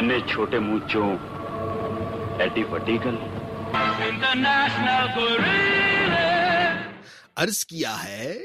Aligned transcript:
اینے 0.00 0.20
چھوٹے 0.20 0.58
منہ 0.58 0.86
چوں 0.88 1.18
ایڈی 2.38 2.62
وڈی 2.64 2.98
گل۔ 3.04 3.16
عرض 7.36 7.64
کیا 7.64 8.04
ہے؟ 8.04 8.38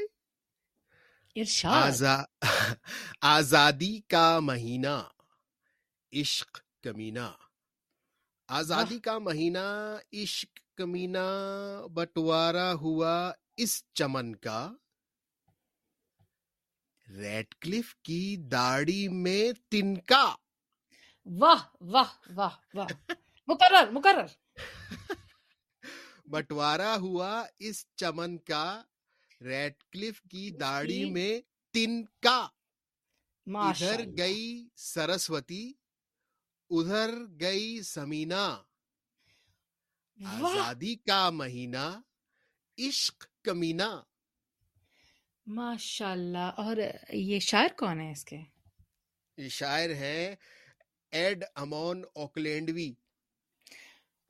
ارشاد۔ 1.36 2.02
آزادی 3.20 4.00
کا 4.08 4.40
مہینہ 4.40 5.02
عشق 6.12 6.60
کمینہ۔ 6.84 7.30
آزادی 8.48 8.98
کا 8.98 9.18
مہینہ 9.18 9.96
عشق 10.12 10.78
کمینہ 10.78 11.28
بٹوارا 11.94 12.72
ہوا 12.72 13.32
اس 13.56 13.84
چمن 13.92 14.36
کا۔ 14.36 14.72
ریڈ 17.16 17.54
کلف 17.60 17.96
کی 17.96 18.36
داڑھی 18.36 19.08
میں 19.08 19.52
تنکا۔ 19.70 20.34
واہ 21.26 21.62
واہ 21.80 22.30
واہ 22.34 22.56
واہ۔ 22.74 23.12
مقرر 23.46 23.90
مقرر۔ 23.90 24.26
بٹوارا 26.26 26.96
ہوا 26.96 27.46
اس 27.58 27.86
چمن 27.96 28.38
کا 28.38 28.82
ریڈ 29.40 29.72
کلف 29.92 30.22
کی 30.22 30.50
داڑھی 30.50 31.10
میں 31.10 31.40
تن 31.72 32.04
کا۔ 32.04 32.48
ادھر 33.46 34.04
گئی 34.18 34.68
سرسوتی 34.76 35.72
ادھر 36.70 37.10
گئی 37.40 37.82
سمینا۔ 37.82 38.62
آزادی 40.24 40.94
کا 40.94 41.30
مہینہ 41.30 42.00
عشق 42.78 43.26
کمینا 43.42 44.02
ماشاء 45.46 46.10
اللہ۔ 46.10 46.38
اور 46.38 46.76
یہ 47.12 47.38
شاعر 47.38 47.68
کون 47.78 48.00
ہے 48.00 48.10
اس 48.10 48.24
کے؟ 48.24 48.38
یہ 49.36 49.48
شاعر 49.48 49.90
ہیں 49.90 50.36
ایڈ 51.16 51.44
امون 51.54 52.02
اوکلینڈوی۔ 52.14 52.90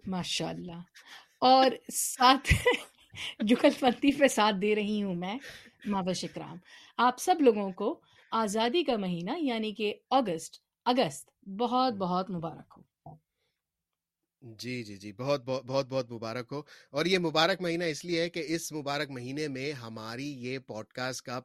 ماشاء 0.05 0.49
اللہ 0.49 0.81
اور 1.41 1.71
ساتھ 1.93 2.49
جکل 3.41 3.69
پتی 3.81 4.13
پہ 4.13 4.27
ساتھ 4.27 4.57
دے 4.63 4.75
رہی 4.75 5.03
ہوں 5.03 5.15
میں 5.15 5.37
ماوش 5.87 6.25
اکرام۔ 6.25 6.57
آپ 6.99 7.19
سب 7.19 7.37
لوگوں 7.41 7.71
کو 7.73 8.01
آزادی 8.33 8.83
کا 8.85 8.97
مہینہ 8.97 9.39
یعنی 9.39 9.73
کہ 9.75 9.95
اگست 10.11 10.55
اگست، 10.87 11.49
بہت 11.49 11.95
بہت 11.95 12.31
مبارک 12.31 12.75
ہو۔ 12.77 12.83
جی 14.47 14.83
جی 14.85 14.97
جی 14.97 15.13
بہت 15.13 15.45
بہت 15.45 15.65
بہت 15.65 15.87
بہت 15.89 16.11
مبارک 16.11 16.53
ہو۔ 16.53 16.63
اور 16.91 17.07
یہ 17.07 17.19
مبارک 17.19 17.61
مہینہ 17.61 17.85
اس 17.85 18.05
لیے 18.05 18.23
ہے 18.23 18.31
کہ 18.31 18.45
اس 18.47 18.73
مبارک 18.73 19.11
مہینے 19.11 19.49
میں 19.49 19.73
ہماری 19.73 20.33
یہ 20.33 20.59
پوڈ 20.59 20.87
کاسٹ 20.87 21.23
کا 21.23 21.41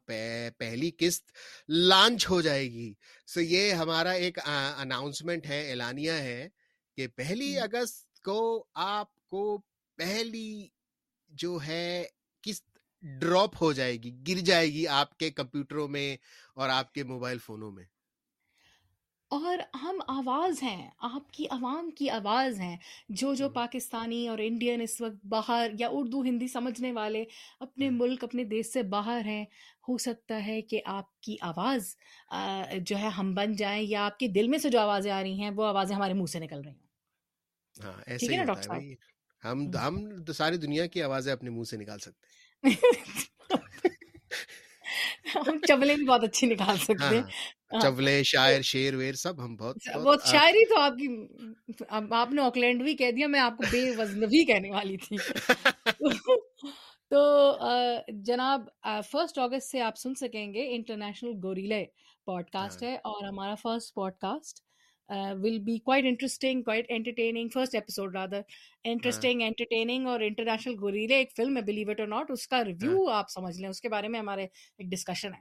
پہلی 0.58 0.92
قسط 0.98 1.32
لانچ 1.70 2.30
ہو 2.30 2.42
جائے 2.42 2.72
گی۔ 2.72 2.94
سو 3.28 3.42
یہ 3.42 3.74
ہمارا 3.74 4.12
ایک 4.12 4.40
اناؤنسمنٹ 4.78 5.46
ہے 5.46 5.70
اعلانیہ 5.70 6.12
ہے 6.12 6.48
کہ 6.98 7.08
پہلی 7.08 7.60
اگست 7.60 8.22
کو 8.22 8.66
آپ 8.74 9.28
کو 9.28 9.62
پہلی 9.98 10.68
جو 11.30 11.58
ہے 11.68 12.06
قسط 12.42 12.78
ڈراپ 13.04 13.62
ہو 13.62 13.74
جائے 13.74 13.94
گی 13.94 14.12
گر 14.28 14.40
جائے 14.40 14.68
گی 14.68 14.88
آپ 14.88 15.18
کے 15.18 15.30
کمپیوٹروں 15.30 15.88
میں 15.88 16.18
اور 16.54 16.70
آپ 16.70 16.94
کے 16.94 17.04
موبائل 17.04 17.38
فونوں 17.38 17.72
میں۔ 17.72 17.84
اور 19.32 19.58
ہم 19.84 20.00
آواز 20.08 20.64
ہیں 20.64 20.90
آپ 20.98 21.34
کی 21.34 21.46
عوام 21.50 21.92
کی 21.92 22.10
آواز 22.10 22.60
ہیں۔ 22.60 22.78
جو 23.10 23.34
جو 23.34 23.46
ہاں۔ 23.46 23.54
پاکستانی 23.54 24.28
اور 24.28 24.38
انڈین 24.42 24.82
اس 24.82 25.02
وقت 25.02 25.26
باہر 25.26 25.72
یا 25.80 25.88
اردو 25.92 26.22
ہندی 26.22 26.48
سمجھنے 26.48 26.92
والے 26.92 27.26
اپنے 27.60 27.88
ہاں۔ 27.88 27.96
ملک 27.96 28.24
اپنے 28.24 28.44
دیش 28.44 28.66
سے 28.66 28.84
باہر 28.84 29.22
ہیں 29.26 29.46
ہو 29.88 29.98
سکتا 29.98 30.46
ہے 30.46 30.62
کہ 30.62 30.82
آپ 30.86 31.22
کی 31.22 31.36
آواز 31.42 31.98
جو 32.82 32.98
ہے 32.98 33.08
ہم 33.08 33.34
بن 33.34 33.54
جائیں 33.54 33.84
یا 33.84 34.06
آپ 34.06 34.20
کے 34.20 34.28
دل 34.28 34.48
میں 34.48 34.58
سے 34.58 34.70
جو 34.70 34.80
آوازیں 34.80 35.12
آ 35.12 35.24
رہی 35.24 35.42
ہیں 35.42 35.52
وہ 35.56 35.66
آوازیں 35.66 35.96
ہمارے 35.96 36.14
منہ 36.14 36.26
سے 36.26 36.40
نکل 36.40 36.62
رہی 36.62 36.72
ہوں۔ 36.72 37.84
ہاں، 37.84 38.18
ٹھیک 38.18 38.32
ہے 38.32 38.38
نا 38.38 38.44
ڈاکٹر 38.44 38.62
صاحب؟ 38.62 38.82
ہم 39.44 39.78
ہم 39.78 40.24
ساری 40.34 40.58
دنیا 40.58 40.86
کی 40.86 41.04
آوازیں 41.04 41.34
اپنے 41.34 41.50
منہ 41.50 41.64
سے 41.64 41.78
نکال 41.78 42.00
سکتے 42.00 42.28
ہیں۔ 42.64 42.66
ہم 45.36 45.58
چبلیں 45.68 45.96
بھی 45.96 46.06
بہت 46.06 46.24
اچھی 46.24 46.48
نکال 46.48 46.78
سکتے 46.78 47.16
ہیں۔ 47.16 47.24
چولے 47.72 48.22
شاعر 48.24 48.62
شیر 48.62 48.96
ویر 48.96 49.14
سب 49.14 49.44
ہم 49.46 49.56
بہت 49.56 49.76
اچھا، 49.78 50.00
بہت 50.00 50.26
شاعری 50.26 50.66
تو 50.66 50.80
آپ 50.80 50.98
کی 50.98 51.08
آپ 52.12 52.32
نے 52.32 52.42
آکلینڈ 52.42 52.84
بھی 52.84 52.96
کہہ 52.96 53.12
دیا 53.12 53.28
میں 53.28 53.40
آپ 53.40 53.58
کو 53.58 53.64
بے 53.72 53.90
وزنوی 53.98 54.46
کہنے 54.46 54.72
والی 54.72 54.98
تھی۔ 54.98 55.18
تو 57.12 57.22
جناب 58.26 58.68
فرسٹ 59.12 59.38
اگست 59.38 59.72
سے 59.72 59.82
آپ 59.82 59.98
سن 59.98 60.14
سکیں 60.16 60.54
گے 60.54 60.68
انٹرنیشنل 60.76 61.32
گوریلے 61.44 61.86
پوڈ 62.28 62.50
کاسٹ 62.50 62.84
ہے 62.84 62.96
اور 62.96 63.28
ہمارا 63.28 63.56
first 63.56 63.94
podcast 64.14 64.60
will 65.40 65.58
be 65.60 65.78
quite 65.80 66.06
interesting 66.06 66.62
quite 66.64 66.86
entertaining 66.90 67.50
first 67.50 67.76
episode 67.76 68.16
rather 68.16 68.42
interesting 68.84 69.42
entertaining 69.42 70.08
اور 70.08 70.20
انٹرنیشنل 70.20 70.76
گوریلے 70.82 71.16
ایک 71.16 71.32
فلم 71.38 71.58
ہے 71.58 71.62
بلیو 71.62 71.90
اٹ 71.90 72.00
اور 72.00 72.08
ناٹ 72.08 72.32
اس 72.32 72.48
کا 72.48 72.58
ہاں۔ 72.58 72.64
ریویو 72.64 73.10
آپ 73.10 73.30
سمجھ 73.30 73.58
لیں 73.58 73.70
اس 73.70 73.82
کے 73.82 73.90
بارے 73.90 74.08
میں 74.08 74.20
ہمارے 74.20 74.44
ایک 74.44 74.92
ڈسکشن 74.92 75.34
ہے۔ 75.34 75.40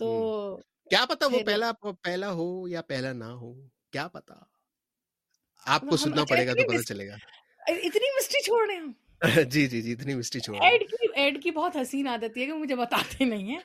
تو 0.00 0.58
کیا 0.90 1.04
پتا 1.08 1.26
وہ 1.26 1.38
پہلا 1.46 1.70
پہلا 2.02 2.32
ہو 2.32 2.46
یا 2.68 2.82
پہلا 2.82 3.12
نہ 3.12 3.32
ہو 3.32 3.52
کیا 3.92 4.06
پتا 4.08 4.34
آپ 5.66 5.82
کو 5.90 5.96
سننا 5.96 6.24
پڑے 6.24 6.46
گا 6.46 6.52
تو 6.52 6.68
پتا 6.68 6.82
چلے 6.82 7.08
گا 7.08 7.16
اتنی 7.68 8.14
مسٹری 8.16 8.42
چھوڑ 8.42 8.66
رہے 8.66 8.76
ہیں 8.76 9.44
جی 9.44 9.66
جی 9.66 9.82
جی 9.82 9.92
اتنی 9.92 10.14
مسٹری 10.14 10.40
چھوڑ 10.40 10.58
ایڈ 10.62 11.42
کی 11.42 11.50
بہت 11.50 11.76
حسین 11.76 12.06
عادت 12.06 12.36
ہے 12.36 12.46
کہ 12.46 12.52
مجھے 12.52 12.76
بتاتے 12.76 13.24
نہیں 13.24 13.50
ہیں 13.50 13.60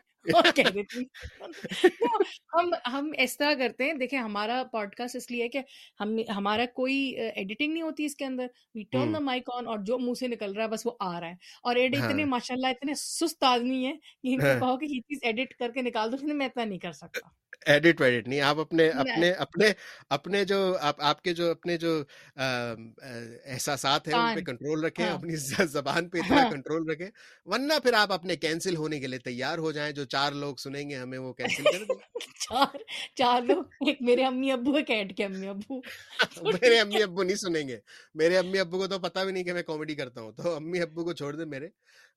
ہم 2.53 2.73
ہم 2.85 3.11
اس 3.17 3.38
طرح 3.38 3.53
کرتے 3.53 3.84
ہیں 3.84 3.94
دیکھیں 3.94 4.19
ہمارا 4.19 4.63
پوڈ 4.72 4.95
کاسٹ 4.95 5.16
اس 5.16 5.29
لیے 5.31 5.47
کہ 5.50 5.61
ہم 6.00 6.16
ہمارا 6.35 6.66
کوئی 6.73 6.97
ایڈیٹنگ 7.17 7.73
نہیں 7.73 7.84
ہوتی 7.84 8.06
اس 8.06 8.16
کے 8.16 8.25
اندر 8.25 8.47
وی 8.75 8.83
ٹرن 8.83 9.13
دا 9.13 9.19
مائک 9.19 9.50
آن 9.53 9.67
اور 9.67 9.79
جو 9.79 10.00
منہ 10.00 10.19
سے 10.19 10.28
نکل 10.28 10.51
رہا 10.51 10.63
ہے 10.63 10.69
بس 10.69 10.85
وہ 10.85 10.91
آ 11.00 11.19
رہا 11.19 11.28
ہے 11.28 11.35
اور 11.63 11.75
ایڈ 11.75 11.95
اتنے 11.95 12.25
ماشاء 12.25 12.56
اللہ 12.56 12.67
اتنے 12.67 12.94
سست 12.95 13.44
آدمی 13.44 13.85
ہیں 13.85 13.94
کہ 13.94 14.33
ان 14.33 14.39
کو 14.39 14.59
کہو 14.59 14.78
کہ 14.78 14.85
یہ 14.85 15.00
چیز 15.00 15.19
ایڈٹ 15.22 15.53
کر 15.53 15.72
کے 15.72 15.81
نکال 15.81 16.12
دو 16.12 16.33
میں 16.33 16.45
اتنا 16.45 16.66
نہیں 16.66 16.79
کر 16.79 16.91
سکتا 16.91 17.29
ایڈٹ 17.66 18.01
ویڈٹ 18.01 18.28
نہیں 18.28 18.41
آپ 18.41 18.59
اپنے 18.59 18.88
اپنے 18.89 19.31
اپنے 19.31 19.72
اپنے 20.09 20.44
جو 20.45 20.57
آپ 20.81 21.01
آپ 21.01 21.22
کے 21.22 21.33
جو 21.33 21.50
اپنے 21.51 21.78
جو 21.78 22.03
احساسات 22.38 24.07
ہیں 24.07 24.16
ان 24.16 24.35
پہ 24.35 24.41
کنٹرول 24.41 24.83
رکھیں 24.83 25.06
اپنی 25.06 25.35
زبان 25.66 26.09
پہ 26.09 26.17
اتنا 26.17 26.50
کنٹرول 26.51 26.89
رکھیں 26.89 27.07
ورنہ 27.45 27.79
پھر 27.83 27.94
آپ 27.94 28.12
اپنے 28.12 28.35
کینسل 28.35 28.75
ہونے 28.75 29.00
کے 29.00 29.07
لیے 29.07 29.19
تیار 29.19 29.57
ہو 29.57 29.72
جائیں 29.72 29.91
جو 29.91 30.06
چار 30.13 30.31
لوگ 30.31 30.56
سنیں 30.56 30.90
گے 30.90 30.96
ہمیں 30.96 31.18
وہ 31.18 31.34
کینسل 31.34 31.63
کر 31.63 31.84
دیں۔ 31.84 31.96
چار 32.44 32.75
چار 33.16 33.41
لوگ 33.41 33.63
ایک 33.88 34.01
میرے 34.01 34.24
امی 34.25 34.51
ابو 34.51 34.75
ایک 34.75 34.90
ایڈ 34.90 35.16
کے 35.18 35.25
امی 35.25 35.47
ابو۔ 35.47 35.79
میرے 36.63 36.79
امی 36.79 37.01
ابو 37.03 37.24
نہیں 37.24 37.35
سنیں 37.35 37.68
گے۔ 37.68 37.78
میرے 38.13 38.38
امی 38.38 38.59
ابو 38.59 38.78
کو 38.78 38.88
تو 38.88 39.00
پتہ 39.00 39.19
بھی 39.19 39.31
نہیں 39.31 39.44
کہ 39.44 39.53
میں 39.53 39.63
کامیڈی 39.63 39.96
کرتا 39.96 40.22
ہوں 40.22 40.31
تو 40.31 40.56
امی 40.56 40.79
ابو 40.79 41.03
کو 41.03 41.13
چھوڑ 41.13 41.34
دیں 41.35 41.46
میرے۔ 41.46 41.68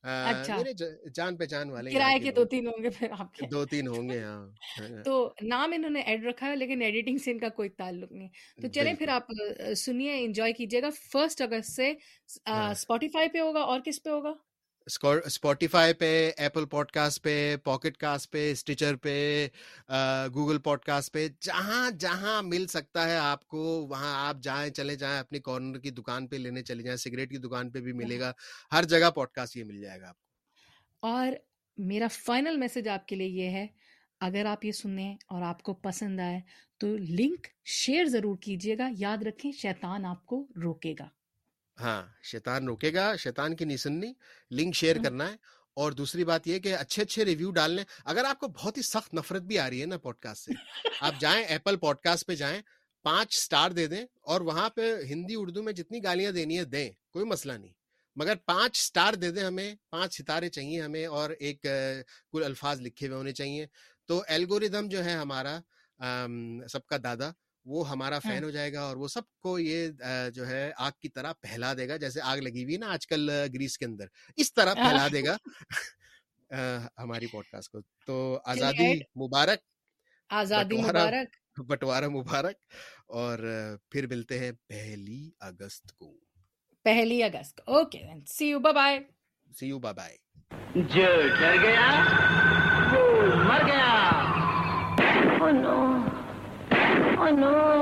اچھا۔ 0.03 0.57
میرے 0.57 0.73
جان 1.15 1.37
پہچان 1.37 1.71
والے 1.71 1.91
کرائے 1.91 2.19
کے 2.19 2.31
دو 2.33 2.45
تین 2.45 2.67
ہوں 2.67 2.83
گے 2.83 2.91
پھر 2.91 3.09
آپ 3.19 3.34
کے۔ 3.34 3.47
دو 3.47 3.65
تین 3.67 3.89
ہوں 3.89 4.09
گے 4.09 4.21
ہاں۔, 4.21 4.47
ہاں۔ 4.81 5.03
تو 5.05 5.15
نام 5.43 5.73
انہوں 5.73 5.91
نے 5.91 6.01
ایڈ 6.01 6.25
رکھا 6.25 6.47
ہے 6.47 6.57
لیکن 6.57 6.83
ایڈیٹنگ 6.83 7.19
سے 7.19 7.31
ان 7.31 7.39
کا 7.39 7.49
کوئی 7.49 7.69
تعلق 7.69 8.13
نہیں۔ 8.13 8.28
تو 8.63 8.69
چلیں 8.69 8.95
پھر 8.95 9.09
آپ 9.09 9.27
سنیے 9.77 10.25
انجوائے 10.25 10.53
کیجیے 10.53 10.83
گا۔ 10.83 10.91
فرسٹ 11.13 11.43
اگست 11.43 11.73
سے 11.73 11.91
اسپوٹیفائی 12.71 13.27
ہاں۔ 13.27 13.33
پہ 13.33 13.39
ہوگا 13.39 13.61
اور 13.61 13.81
کس 13.81 14.03
پہ 14.03 14.11
ہوگا؟ 14.11 14.33
اسپوٹیفائی 14.86 15.92
پہ 15.92 16.30
ایپل 16.36 16.64
پوڈ 16.64 16.91
کاسٹ 16.91 17.22
پہ 17.22 17.56
پاکٹ 17.64 17.97
کاسٹ 17.97 18.30
پہ 18.30 18.50
اسٹیچر 18.52 18.97
پہ 18.97 19.48
گوگل 20.34 20.58
پوڈ 20.58 20.80
کاسٹ 20.80 21.12
پہ 21.12 21.26
جہاں 21.41 21.91
جہاں 21.91 22.42
مل 22.42 22.66
سکتا 22.66 23.08
ہے 23.08 23.16
آپ 23.16 23.47
کو 23.47 23.86
وہاں 23.86 24.14
آپ 24.28 24.36
جائیں 24.42 24.70
چلے 24.70 24.97
جائیں 24.97 25.19
اپنی 25.19 25.38
کارنر 25.38 25.78
کی 25.78 25.91
دکان 25.91 26.26
پہ 26.26 26.36
لینے 26.36 26.62
چلے 26.62 26.82
جائیں 26.82 26.97
سگریٹ 26.97 27.30
کی 27.30 27.38
دکان 27.38 27.70
پہ 27.70 27.80
بھی 27.80 27.92
ہاں۔ 27.92 27.98
ملے 27.98 28.20
گا 28.20 28.32
ہر 28.72 28.84
جگہ 28.84 29.10
پوڈ 29.10 29.28
کاسٹ 29.28 29.56
یہ 29.56 29.64
مل 29.64 29.80
جائے 29.80 30.00
گا 30.00 30.08
آپ 30.08 30.14
کو۔ 30.14 31.06
اور 31.06 31.32
میرا 31.78 32.06
فائنل 32.10 32.56
میسج 32.56 32.88
آپ 32.88 33.08
کے 33.08 33.16
لیے 33.16 33.44
یہ 33.44 33.50
ہے 33.50 33.66
اگر 34.20 34.47
آپ 34.47 34.64
یہ 34.64 34.72
سنیں 34.72 35.14
اور 35.26 35.42
آپ 35.42 35.62
کو 35.62 35.74
پسند 35.74 36.20
آئے 36.20 36.41
تو 36.80 36.97
لنک 36.97 37.47
شیئر 37.64 38.04
ضرور 38.04 38.36
کیجیے 38.36 38.78
گا 38.78 38.89
یاد 38.98 39.22
رکھیں 39.22 39.53
شیطان 39.53 40.04
آپ 40.04 40.27
کو 40.27 40.47
روکے 40.62 40.94
گا۔ 40.98 41.09
ہاں 41.81 42.03
شیطان 42.23 42.67
روکے 42.69 42.93
گا 42.95 43.17
شیطان 43.17 43.57
کی 43.57 43.65
نہیں 43.65 43.77
سننی 43.77 44.13
لنک 44.51 44.75
شیئر 44.75 44.97
کرنا 45.05 45.31
ہے۔ 45.31 45.37
اور 45.77 45.93
دوسری 45.93 46.25
بات 46.25 46.47
یہ 46.47 46.59
کہ 46.59 46.77
اچھے 46.77 47.03
اچھے 47.03 47.25
ریویو 47.25 47.51
ڈالنے 47.51 47.83
اگر 48.05 48.25
آپ 48.25 48.39
کو 48.41 48.49
بہت 48.49 48.77
ہی 48.77 48.83
سخت 48.83 49.15
نفرت 49.15 49.43
بھی 49.43 49.59
آ 49.59 49.71
رہی 49.71 49.81
ہے 49.81 49.87
نا 49.87 49.99
پوڈ 49.99 50.17
کاسٹ 50.17 50.45
سے 50.45 50.53
آپ 51.01 51.13
جائیں 51.21 51.45
ایپل 51.45 51.77
پوڈ 51.77 51.97
کاسٹ 51.97 52.27
پہ 52.27 52.34
جائیں 52.34 52.61
پانچ 53.05 53.34
سٹار 53.34 53.71
دے 53.71 53.87
دیں 53.87 54.05
اور 54.23 54.41
وہاں 54.41 54.71
پہ 54.71 54.95
ہندی 55.03 55.34
اردو 55.39 55.63
میں 55.63 55.73
جتنی 55.73 56.03
گالیاں 56.05 56.33
دینی 56.33 56.59
ہے 56.59 56.65
دیں 56.65 56.91
کوئی 57.13 57.25
مسئلہ 57.25 57.53
نہیں۔ 57.53 57.73
مگر 58.17 58.34
پانچ 58.47 58.77
سٹار 58.77 59.15
دے 59.15 59.31
دیں 59.31 59.43
ہمیں 59.43 59.75
پانچ 59.91 60.17
ستارے 60.19 60.49
چاہیے 60.49 60.81
ہمیں 60.83 61.07
اور 61.07 61.31
ایک 61.31 61.63
کل 62.33 62.45
الفاظ 62.45 62.81
لکھے 62.81 63.07
ہوئے 63.07 63.19
ہونے 63.19 63.33
چاہیے۔ 63.33 63.67
تو 64.09 64.23
الگوریدم 64.28 64.89
جو 64.89 65.05
ہے 65.05 65.13
ہمارا 65.13 65.59
سب 66.69 66.87
کا 66.87 66.97
دادا 67.05 67.31
وہ 67.66 67.89
ہمارا 67.91 68.18
ہاں۔ 68.24 68.30
فین 68.30 68.45
ہو 68.45 68.51
جائے 68.51 68.72
گا 68.72 68.80
اور 68.80 68.97
وہ 68.97 69.09
سب 69.09 69.22
کو 69.41 69.59
یہ 69.59 69.89
جو 70.34 70.47
ہے 70.47 70.71
آگ 70.77 70.91
کی 71.01 71.09
طرح 71.09 71.33
پھیلا 71.41 71.72
دے 71.74 71.89
گا 71.89 71.97
جیسے 71.97 72.21
آگ 72.22 72.39
لگی 72.39 72.65
ہوئی 72.65 72.77
نا 72.77 72.92
آج 72.92 73.07
کل 73.07 73.30
گریس 73.54 73.78
کے 73.78 73.84
اندر 73.84 74.07
اس 74.36 74.53
طرح 74.54 74.74
پھیلا 74.74 75.07
دے 75.13 75.24
گا 75.24 75.36
ہماری 76.98 77.27
پوڈ 77.27 77.45
کاسٹ 77.45 77.71
کو۔ 77.72 77.80
تو 78.07 78.16
آزادی 78.45 78.92
مبارک 79.24 79.60
آزادی 80.30 80.77
مبارک۔ 80.83 81.60
بٹوارا 81.60 82.09
مبارک۔ 82.09 82.57
اور 83.07 83.39
پھر 83.91 84.07
ملتے 84.07 84.39
ہیں 84.39 84.53
پہلی 84.66 85.30
اگست 85.41 85.92
کو۔ 85.92 86.13
پہلی 86.84 87.22
اگست 87.22 87.57
کو۔ 87.57 87.72
Okay 87.72 88.03
see 88.27 88.48
you 88.48 88.59
bye 88.59 88.98
see 89.59 89.66
you 89.66 89.78
bye 89.78 90.16
جو 90.74 91.07
ڈر 91.41 91.57
گیا 91.63 91.89
وہ 92.92 93.34
مر 93.45 93.66
گیا۔ 93.66 93.92
Oh 95.39 95.53
no. 95.54 96.16
نو 97.16 97.77